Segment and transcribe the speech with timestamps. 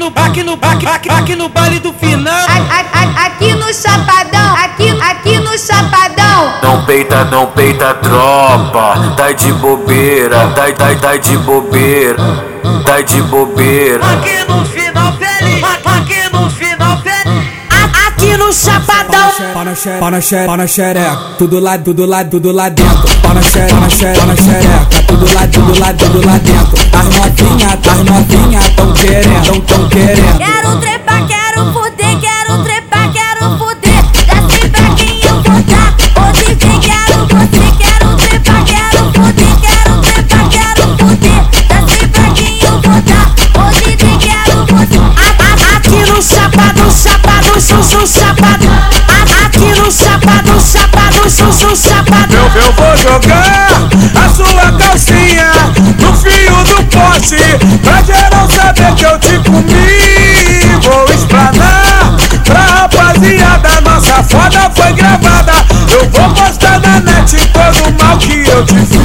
[0.00, 2.34] no, aqui, aqui, aqui no baile do final.
[3.26, 6.54] Aqui no chapadão, aqui, aqui no chapadão.
[6.62, 12.16] Não peita, não peita tropa, dai de bobeira, dai, dai, dai de bobeira,
[12.84, 14.04] dai de bobeira.
[14.04, 17.60] Aqui no final feliz, aqui no final feliz.
[18.06, 19.30] Aqui no chapadão.
[19.54, 22.68] Pau na xereca, pau na xereca, pau na xereca, tudo lá, tudo lá, tudo lá
[22.68, 23.16] dentro.
[23.22, 26.38] Pau na xereca, pau na xereca, pau na xereca, tudo lá, tudo lá, tudo lá
[26.38, 26.76] dentro.
[26.92, 27.49] As novinhas,
[29.50, 30.38] querendo, tão, tão querendo.
[30.38, 34.02] Quero trepar, quero fuder, quero trepar, quero fuder.
[34.12, 35.94] Desce pra quem eu vou dar.
[36.16, 41.42] Ô DJ, quero você, quero trepar, quero fuder, quero trepar, quero fuder.
[41.68, 43.34] Desce pra quem eu vou dar.
[43.58, 44.98] Ô DJ, quero você.
[44.98, 48.68] A- a- Aqui no chapado, chapado, chuchu, chapado.
[49.08, 52.34] A- Aqui no chapado, chapado, chuchu, chapado.
[52.34, 53.68] Eu, eu vou jogar
[54.14, 55.50] a sua calcinha
[55.98, 57.36] no fio do poste
[57.82, 58.02] Pra
[64.94, 65.52] gravada.
[65.90, 68.99] Eu vou postar na net todo o mal que eu te fiz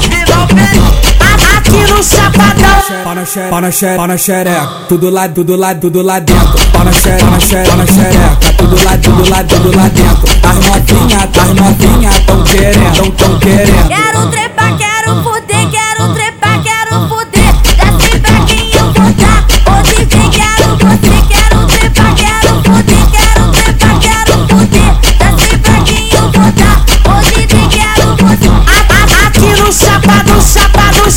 [0.00, 1.18] final feliz.
[1.20, 2.78] A- Aqui no chapadão.
[3.04, 6.18] Pau na xereca, pau na xereca, pau na xereca, tudo lá, tudo lá, tudo lá
[6.18, 6.66] dentro.
[6.72, 10.28] Pau na xereca, pau na xereca, na xereca, tudo lá, tudo lá, tudo lá dentro.
[10.48, 14.37] As novinhas, as novinhas tão querendo, tão querendo.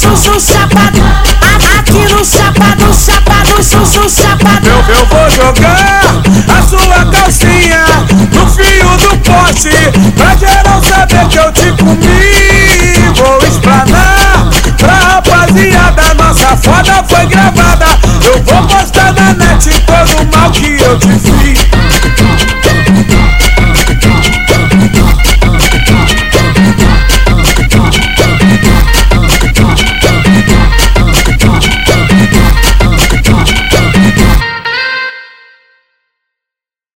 [0.01, 1.00] sussu sapato.
[1.78, 4.67] Aqui no sapato, sapato, sussu sapato.
[4.67, 6.01] Eu, eu vou jogar
[6.47, 7.85] a sua calcinha
[8.34, 9.69] no fio do poste
[10.16, 13.12] pra geral saber que eu te comi.
[13.16, 17.85] Vou explanar pra rapaziada, nossa foda foi gravada.
[18.25, 21.31] Eu vou postar na net todo o mal que eu te fiz.